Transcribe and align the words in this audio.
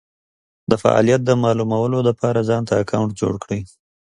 دفعالیت 0.71 1.21
د 1.25 1.31
مالومولو 1.43 1.97
دپاره 2.09 2.39
ځانته 2.49 2.73
اکونټ 2.81 3.09
جوړ 3.21 3.33
کړی 3.43 3.59